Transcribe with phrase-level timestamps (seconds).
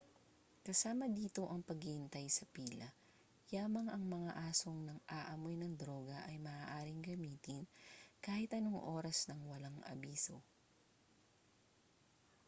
[0.65, 2.89] kasama dito ang paghihintay sa pila
[3.55, 7.61] yamang ang mga asong nang-aamoy ng droga ay maaaring gamitin
[8.25, 10.37] kahit anong oras nang walang abiso